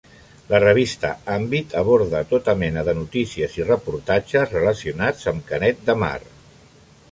La 0.51 0.59
revista 0.61 1.11
Àmbit 1.33 1.75
aborda 1.81 2.21
tota 2.31 2.55
mena 2.63 2.85
de 2.89 2.97
notícies 3.01 3.59
i 3.61 3.69
reportatges 3.69 4.57
relacionats 4.57 5.31
amb 5.33 5.47
Canet 5.53 5.87
de 5.91 6.01
Mar. 6.05 6.15